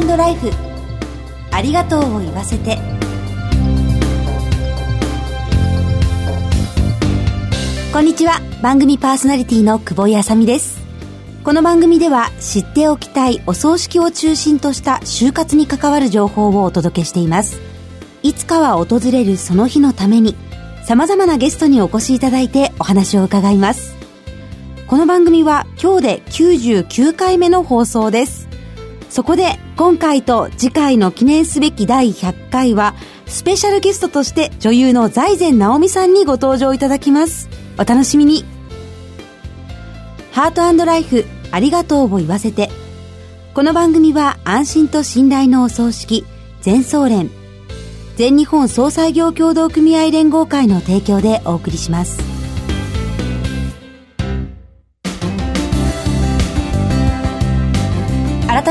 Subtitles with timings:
[0.00, 0.50] トライフ。
[1.50, 2.78] ありがとうを言わせて。
[7.92, 8.40] こんにちは。
[8.62, 10.84] 番組パーソナリティの久保井あさみです。
[11.44, 17.60] この番組では知っておきたいお葬式を中心とした就活に関わる情報をお届けしています。
[18.22, 20.36] いつかは訪れるその日のために
[20.84, 23.94] 様々なゲストにお越しいただいてお話を伺います。
[24.88, 28.45] この番組は今日で99回目の放送です。
[29.16, 32.94] そこで今回と次回の記念すべき第100回は
[33.24, 37.48] スペシャルゲストとして女優の財前直美さんにご登場いただきます。
[37.78, 38.44] お楽しみに。
[40.32, 42.68] ハートライフありがとうを言わせて。
[43.54, 46.26] この番組は安心と信頼のお葬式
[46.60, 47.30] 全総連
[48.16, 52.35] 全日本総裁業協同組合連合会の提供でお送りします。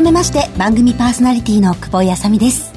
[0.06, 2.74] めまして番組パーソナリティの久保井あさみです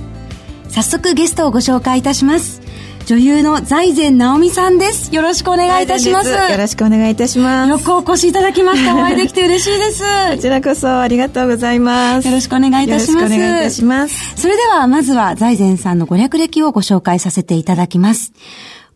[0.70, 2.62] 早速ゲストをご紹介いたします
[3.04, 5.14] 女優の財前直美さんです。
[5.14, 6.28] よろしくお願いいたします。
[6.30, 7.70] よろしくお願いいたします。
[7.70, 8.94] よくお越しいただきました。
[8.94, 10.04] お会いできて嬉しいです。
[10.36, 12.28] こちらこそありがとうございます。
[12.28, 13.12] よろしくお願いいたします。
[13.14, 14.34] よろしくお願いいたします。
[14.36, 18.34] それでは、まずは財前さんのご略歴をご紹介させていただきます。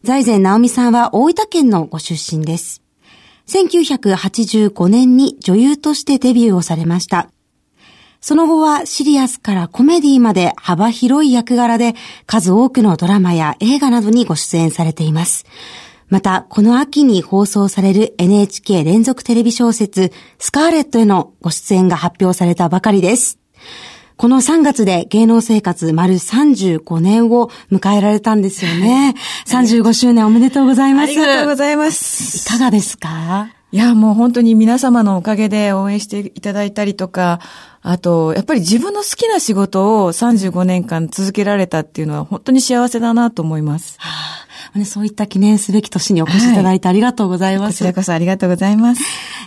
[0.05, 2.83] 財前直美さんは大分県のご出身です。
[3.49, 7.32] 1985年に女優としてデビューをされました。
[8.23, 11.95] その後はシリアスからコメディまで幅広い役柄で
[12.27, 15.45] 数多くのドラマや映画などにご出演されています。
[16.09, 23.39] また、この秋に放送される NHK 連続テレビ小説スカーレットへのご出演が発表されたばかりです。
[24.19, 29.15] この3月で芸能生活丸35年を迎えられたんですよね。
[29.49, 31.05] 35周年おめでとうございます。
[31.05, 32.47] ありがとうございます。
[32.47, 33.49] いかがですか？
[33.73, 37.41] いや、もう本当に皆様のおかげで応援していただいたりとか、
[37.81, 43.97] あと、やっぱり自分の好きな仕事を35年間続けられたっていうのは本当に幸せだなと思います。
[43.99, 44.11] は
[44.79, 47.65] あ、そういった記念すべき年にお越しいただいてありがとうございます。
[47.65, 49.03] はい、こちらこそありがとうございます。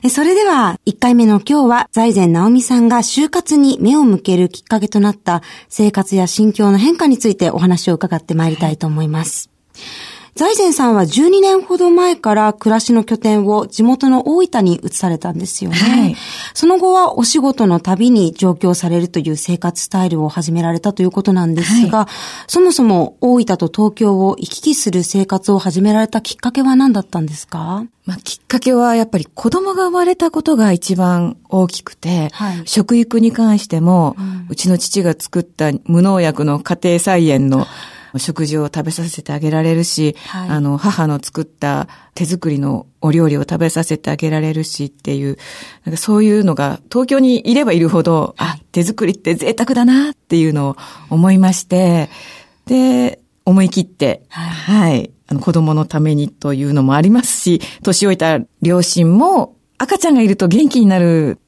[0.09, 9.51] それでは、1回目の今日は、財前直美さんが就活に目を向けるきっかけとなった生活や心境の変化についてお話を伺ってまいりたいと思います。
[9.75, 15.77] はい財前さんは12年ほど前から暮らしの拠点を地元の大分に移されたんですよね。
[15.77, 16.15] はい、
[16.53, 22.07] その後はお仕事のたびに上京されるという生活スタイルを始められたということなんですが、はい、
[22.47, 27.85] そもそも大分と東京を行き来する生活を始められたきっかけは何だったんですか？
[28.05, 37.65] まあ、きっかけはやっぱり子供が生まれたことが一番大きくて、はい、食育に関しても、うん、うちの父が作った無農薬の家庭菜園の
[38.19, 45.37] 食事を食べさせてあげられるし、はい、あの、母の作った手作りのお料理を食べさせてあげられるしっていう、
[45.85, 50.75] なんかそういうのが東京にいればいるほど、はい、あ、手作りって贅沢だなっていうのを
[51.09, 52.09] 思いまして、
[52.65, 61.39] で、思い切って、はい、はい、あの子供のためにというのもありますし、年老いた両親も赤ちゃんがいると元気になる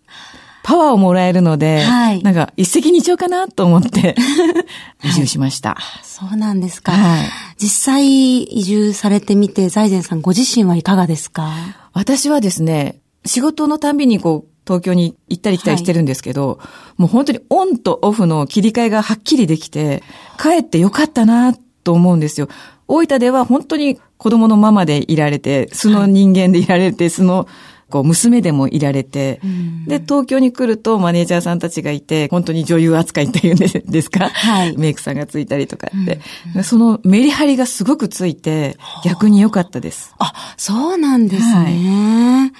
[0.68, 4.16] パワーをもらえるので、はい、なんか一石二鳥かなと思って
[5.02, 6.92] 移住しました、はい、そうなんですか。
[6.92, 7.26] はい、
[7.58, 11.54] 実際移住されてみて、財前さんご自身はいかがですか？
[11.94, 16.66] 私はですね、仕事のたんびにこう、東京に行ったり来たりしてるんですけど、は
[17.00, 20.04] い、もう本当にオンとオフの切り替えがはっきりできて、
[20.38, 22.50] 帰ってよかったなと思うんですよ。
[22.90, 27.48] 大分では本当に子供のままでいられて、素の人間でいられて、素の
[27.90, 29.40] こう、娘でもいられて、
[29.88, 34.30] で、東京に来るとマネージャーさんたちがいて、本当に女優扱いっていうんですか？
[34.30, 34.78] はい。
[34.78, 36.20] メイクさんがついたりとかって、
[36.56, 40.14] うん、そのメリハリがすごくついて、逆に良かったです。
[40.20, 41.54] あ、そうなんですね。
[41.54, 42.52] はい、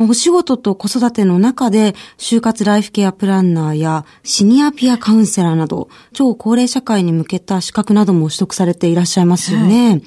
[0.00, 9.90] お仕事と子育ての中で、就活ライフケアプランナーやシニアピアカウンセラーなど、超高齢社会に向けた資格なども取得されていらっしゃいますよね。
[9.90, 10.02] はい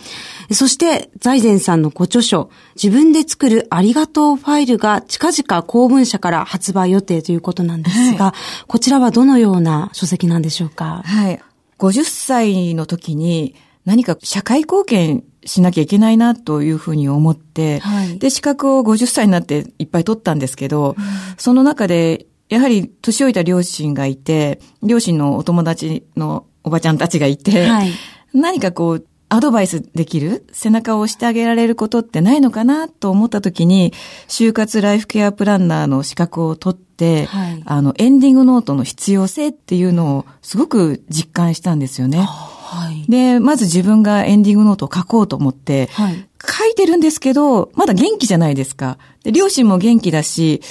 [0.52, 11.02] そして、財前さんのご著書、自分で作るありがとうファイルが近々公文社から発売予定ということなんですが、はい、こちらはどのような書籍なんでしょうか？
[11.06, 11.42] はい。
[11.80, 21.04] 50歳の時に何か社会貢献しなきゃいけないなというふうに思って、はい、で、資格を50歳になっていっぱい取ったんですけど、うん、
[21.38, 27.92] その中で、やはり年老いた両親がいて、両親のお友達のおばちゃんたちがいて、はい、
[28.34, 33.92] 何かこう、アドバイスできる背中を押してあげられることってないのかなと思った時に、
[34.28, 42.20] 就活ライフケアプランナーの資格を取って、はい、あの、エンディングノートの必要性っていうのをすごく実感したんですよね。
[42.20, 42.53] は
[42.92, 48.98] い、で、まず自分がエンディングノートを書こうと思って、はい、書いてるんですけど、まだ元気じゃないですか。
[49.24, 50.62] で、両親も元気だし、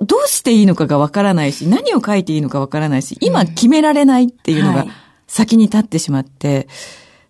[0.00, 4.86] どうしていいのかがわからないし、何を書いていいのかわからないし、今決められないっていうのが
[5.26, 6.68] 先に立ってしまって、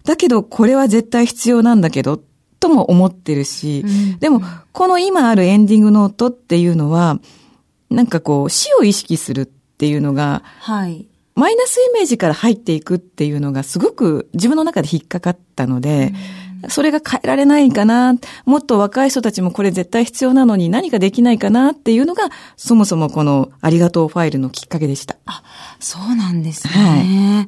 [0.05, 2.21] だけどこれは絶対必要なんだけど、
[2.61, 3.85] とも思ってるし、
[4.21, 4.43] でも、
[4.73, 7.19] この今あるエンディングノートっていうのは、
[7.91, 11.07] なんかこう、死を意識するっていうのが、はい。
[11.39, 16.13] マイナスイメージから入っていくっていうのがすごく自分の中で引っかかったので、
[16.69, 18.15] それが変えられないかな、
[18.45, 22.25] もっと若い人たちもこれ絶対必要なのに何かできないかなっていうのが、
[22.57, 25.17] そもそもこのありがとうファイルのきっかけでした。
[25.27, 25.45] あ、
[25.79, 26.73] そうなんですね。
[26.75, 27.47] はい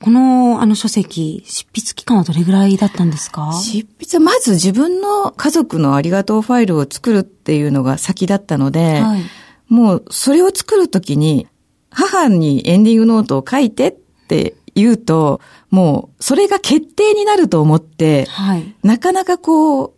[0.00, 3.52] この、あの書籍、執筆期間はどれぐらいだったんですか？
[3.54, 9.22] 執筆はまず自分の家族のありがとうファイルを作るっていうのが先だったので、はい、
[9.68, 11.46] もうそれを作るときに、
[11.94, 13.92] 母にエンディングノートを書いてっ
[14.28, 19.92] て言うと、もうそれが決定になると思って、はい、なかなかこう、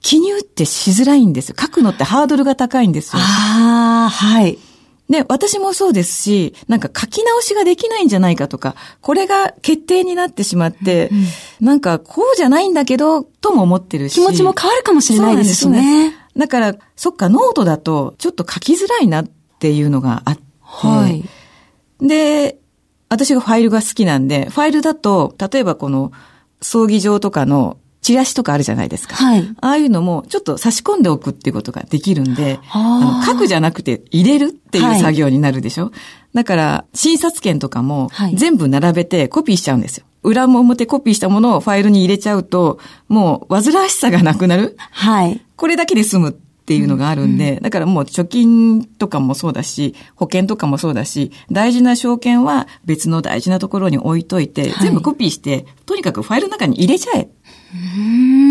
[0.00, 1.56] 記入ってしづらいんですよ。
[1.58, 3.22] 書くのってハードルが高いんですよ。
[3.22, 4.58] ああ、はい。
[5.08, 11.26] で、私もそうですし、なんか書き直しができないんじゃないかとか、これが決定になってしまって、うん
[11.66, 14.14] なんかこうじゃないんだけど、とも思ってるし。
[14.14, 16.14] 気持ちも変わるかもしれないですね。
[16.36, 19.24] だから、そっか、ノートだとちょっと書きづらいなっ
[19.58, 21.24] ていうのがあって、はい。
[22.00, 22.58] で、
[23.08, 26.12] 私がファイルが好きなんで、ファイルだと、例えばこの
[26.60, 29.16] 葬儀場とかのチラシとかあるじゃないですか。
[29.16, 29.48] はい。
[29.60, 35.92] ああいうのもちょっと差し込んでおくっていうことができるんで、あの書くじゃなくて入れるっていう作業になるでしょ、はい、
[36.34, 40.06] だから、診察券とかも全部並べてコピーしちゃうんですよ。
[40.22, 42.78] 裏も表コピーしたものをファイルに入れちゃうと、
[43.08, 44.76] もう煩わしさがなくなる。
[44.90, 45.40] はい。
[45.56, 46.32] これだけで済むっ
[46.68, 47.62] ていうのがあるんで、うん。
[47.62, 57.30] だからもう貯金とかもそうだし、保険とかもそうだし、大事な証券は別の大事なところに置いといて、はい、全部コピーして、とにかくファイルの中に入れちゃえ。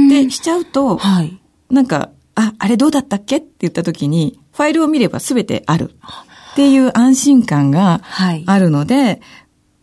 [0.09, 3.37] で、しちゃうと、はい、なんか、あ、あれどうだったっけ？
[3.37, 5.91] って言った時に、ファイルを見れば全てある。
[6.53, 8.01] っていう安心感が
[8.47, 9.21] あるので、はい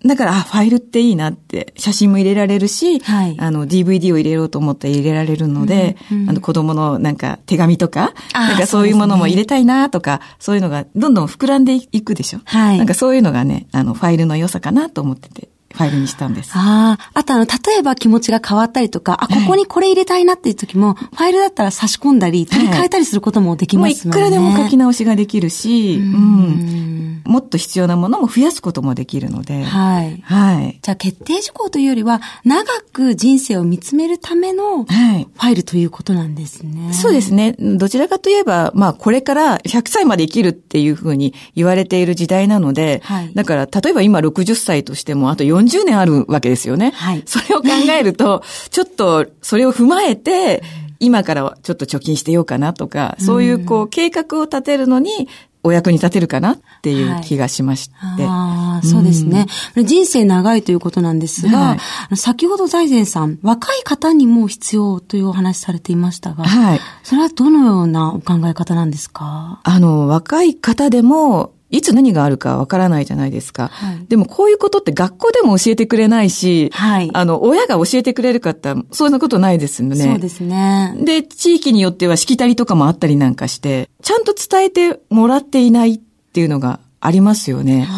[0.06, 12.40] だから、あ、ファイルっていいなって、写真も入れられるし、はい、あの、DVD を入れようと思って入れられるので、うんうん、あの、子供のなんか手紙とか、なんかそういうものも入れたいなとか、そういうのがどんどん膨らんでいくでしょ？
[12.44, 12.78] はい。
[12.78, 15.48] なんかそういうのがね、あの、ファイルの良さかなと思ってて。
[15.75, 16.53] ファイルにしたんです。
[16.55, 17.11] ああ。
[17.15, 24.21] あとあの、例えば気持ちが変わったりとか、あ、ここにこれ入れたいなっていう時も、ファイルだったら差し込んだり、取り替えたりすることもできますもんね。
[24.21, 27.23] もういくらでも書き直しができるし、うん。
[27.25, 29.65] もっと必要なものも増やすこともできるので。
[29.65, 30.21] はい。
[30.23, 30.79] はい。
[30.81, 35.25] じゃあ決定事項というよりは、長く人生を見つめるための、はい。
[35.35, 36.93] ファイルということなんですね。
[36.93, 37.56] そうですね。
[37.59, 43.32] どちらかといえば、まあ、これから100歳まで生きるっていうふうに言われている時代なので、はい。
[43.35, 46.93] だから、例えば今60歳としても、あと40年あるわけですよね。
[46.94, 47.22] はい。
[47.26, 47.69] それを考
[47.99, 50.62] えると、 ちょっと、それを踏まえて、
[51.00, 55.28] 今からはちょっと貯金してようかなとか、そういうこう計画を立てるのに
[55.62, 57.94] お役に立てるかなっていう気がしまして。
[57.96, 59.46] はい、ああ、そうですね、
[59.76, 61.78] うん、人生長いということなんですが、は
[62.12, 66.81] い、先ほど財前さん、若い方にも必要というお話されていましたが、はい。
[67.02, 69.61] それはどのようなお考え方なんですか？
[69.64, 73.69] あの、若い方でも、いつ何があるかわからないじゃないですか。
[73.69, 79.96] はい、でもこういうことって学校でも教えてくれないし、はい、あの、親が教えてくれるかって、そんなことないですよね。
[79.96, 80.94] そうですね。
[81.00, 86.00] で、地域によってはしきたりとかもあったりなんかして、ちゃんと伝えてもらっていないっ
[86.33, 87.88] ていうのがありますよね。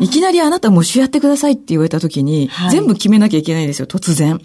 [0.00, 4.40] いきなりあなたもしやってくださいって言われた時に、はい、全部決めなきゃいけないんですよ、突然。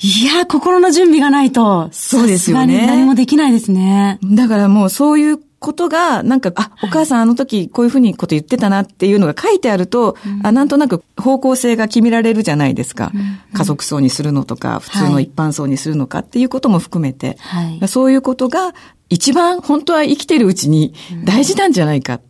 [0.00, 1.88] いや、心の準備がないと。
[1.92, 2.86] そうですよね。
[2.86, 4.18] 何もできないですね。
[4.22, 13.10] だからもうそういうことが、なんか、あ、お母さんあの時こういうふうにこと言ってたなっていうのが書いてあると、うん、あなんとなく方向性が決められるじゃないですか。
[13.14, 18.74] うん、家族層にするのとか、普通の一般層にするのかっていうことも含めて、はい、そういうことが
[19.08, 22.20] 一番本当は生きてるうちに大事なんじゃないか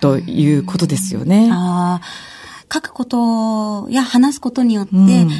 [0.00, 1.50] ということですよね。
[1.52, 2.00] あ
[2.72, 4.92] 書くことや話すことによって、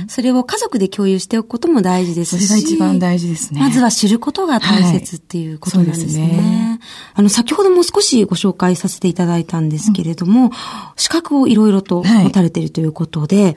[0.09, 2.47] それを家族で共有しておくことも大事ですし。
[2.47, 3.61] それが一番大事ですね。
[3.61, 6.23] まずは知ることが大切っていうことなんですね。
[6.23, 6.81] はい、すね
[7.15, 10.51] あの、先ほども少しご紹介させていただいたんですけれども、うん、
[10.97, 13.57] 資格をいろいろと持たれているということで、はい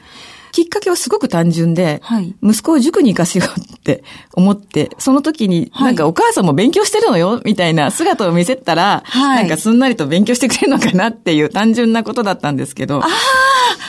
[0.57, 13.03] きっかけはすごく単純で、はい、息子を塾に行かせようって思って、その時に、なんかお母さんも勉強してるのよ、みたいな姿を見せたら、はい、なんかすんなりと勉強してくれるのかなっていう単純なことだったんですけど。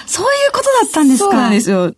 [0.07, 1.25] そういうことだったんですか。
[1.27, 1.95] そうなんですよ。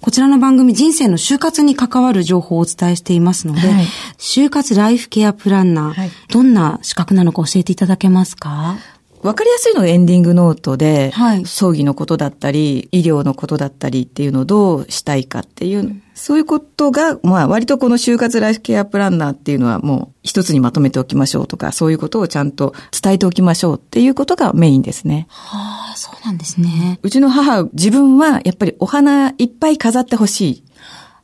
[0.00, 3.84] こちらの番組人生の就活に関わる情報をお伝えしていますので、はい、
[4.16, 8.76] 就活ライフケアプランナー、はい、どんな資格なのか教えていただけますか？
[9.22, 25.26] わかりやすいのがエンディングノートで、はい、葬儀のことだったり、医療のことだったりっていうのをどうしたいかっていう、うん、そういうことが、まあ割とこの就活ライフケアプランナーっていうのはもう一つにまとめておきましょうとか、そういうことをちゃんと伝えておきましょうっていうことがメインですね。
[25.30, 26.98] はあ、そうなんですね。
[27.02, 30.64] うちの母、自分はやっぱりお花いっぱい飾ってほしい。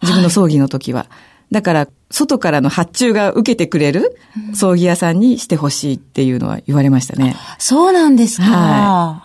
[0.03, 1.01] 自分の葬儀の時は。
[1.01, 4.18] はいだから、外からの発注が受けてくれる
[4.54, 7.37] 葬儀屋さんにしてほしいっていうのは言われましたね。
[7.58, 8.42] そうなんですか。
[8.44, 8.50] は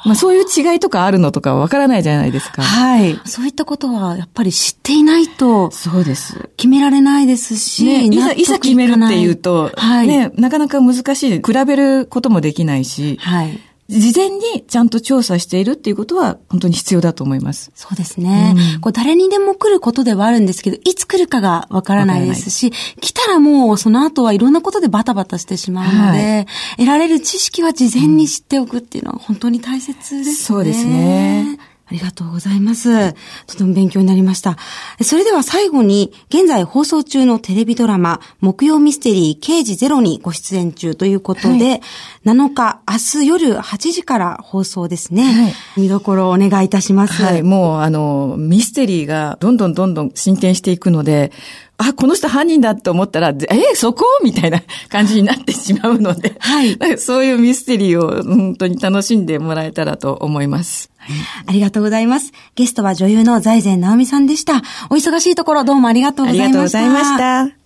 [0.05, 0.07] い。
[0.09, 2.61] まあそういう違いとかあるのとかわからないじゃないですか。
[2.61, 3.19] はい。
[3.25, 5.71] そういったことはやっぱり知っていないと。
[5.71, 6.49] そうです。
[6.55, 7.83] 決められないですし。
[7.85, 10.07] ね、いざ、いざ決めるっていうと、はい。
[10.07, 11.41] ね、なかなか難しい。
[11.41, 13.17] 比べることもできないし。
[13.21, 13.59] はい。
[13.89, 17.71] 事前にちゃんと調査しているっていうことは本当に必要だと思います。
[17.73, 18.53] そうですね。
[18.75, 26.45] うん、こう誰にでも来ることではあるんですけど、いつ来るかがわからないですし、来たらもうその後はいろんなことでバタバタしてしまうので、はい、
[26.77, 30.23] 得られる知識は事前に知っておくっていうのは本当に大切ですね。
[30.33, 31.57] そうですね。
[31.89, 33.13] ありがとうございます。
[33.47, 34.57] とても勉強になりました。
[35.01, 41.81] それでは最後に、現在放送中のテレビドラマ、木曜ミステリー刑事ゼロにご出演中ということで、はい、
[42.25, 45.23] 7日、明日夜8時から放送ですね。
[45.23, 47.23] はい、見どころをお願いいたします。
[47.23, 51.31] はい、もうあの、ミステリーがどんどんどんどん進展していくので、
[51.79, 54.03] あ、この人犯人だって思ったら、えそこ？
[54.21, 56.77] みたいな 感じになってしまうので、はい。
[56.99, 60.91] そういうミステリーを本当に楽しんでもらえたらと思います。
[61.13, 62.31] はい、ありがとうございます。
[62.55, 64.57] ゲストは女優の財前直美さんでした。
[64.89, 66.79] お忙しいところどうもありがとうございました。
[66.79, 67.59] ありがとうございました。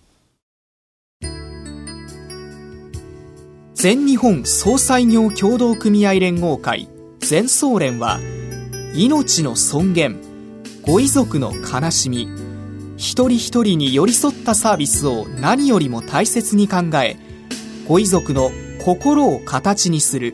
[3.75, 6.87] 全日本総裁業協同組合連合会
[7.19, 8.19] 全総連は
[8.95, 10.21] 命の尊厳
[10.83, 12.29] ご遺族の悲しみ
[12.95, 17.17] 一人一人に寄り添ったサービスを何よりも大切に考え
[17.85, 18.51] ご遺族の
[18.85, 20.33] 心を形にする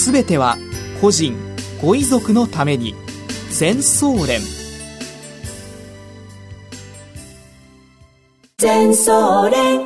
[0.00, 0.56] すべては
[1.02, 1.36] 個人
[1.82, 2.94] ご遺族のために
[3.50, 4.40] 全総連
[8.56, 9.80] 全総連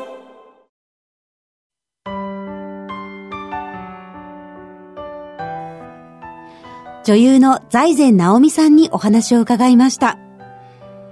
[7.04, 10.18] 女優の財前直美さんにお話を伺いました。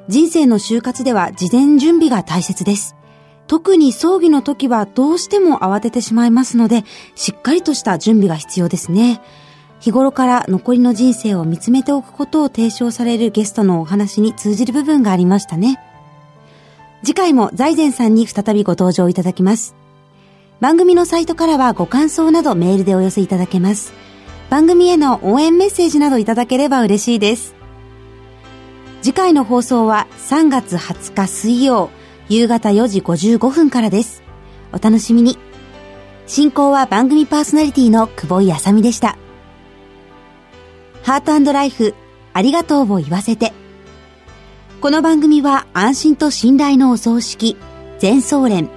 [0.08, 2.94] 人生の就活では事前準備が大切です。
[3.52, 9.20] 特に葬儀の時はどうしても慌ててしまいますので、しっかりとした準備が必要ですね。
[9.78, 15.78] 日頃から残りの人生を見つめておくことを提唱されるゲストのお話に通じる部分がありましたね。
[17.02, 19.74] 次回も財前さんに再びご登場いただきます。
[20.60, 23.92] 番組のサイトからはご感想などメールでお寄せいただけます。
[24.48, 27.54] 番組への応援メッセージなどいただければ嬉しいです。
[29.02, 31.90] 次回の放送は3月20日水曜、
[32.32, 34.22] 夕方4時55分からです。
[34.72, 35.36] お楽しみに。
[36.26, 39.18] 進行は番組パーソナリティの久保井あさみでした。
[41.02, 41.94] ハートライフ、
[42.32, 43.52] ありがとうを言わせて。
[44.80, 47.58] この番組は安心と信頼のお葬式、
[47.98, 48.70] 全総連、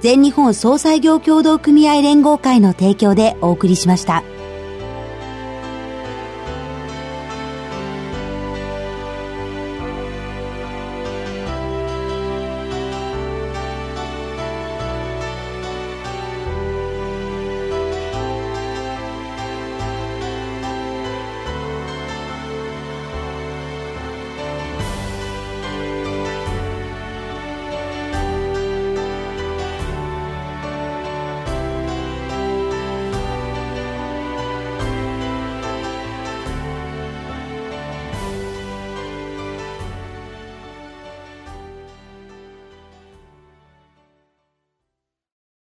[0.00, 4.22] 全日本総裁業協同組合連合会の提供でお送りしました。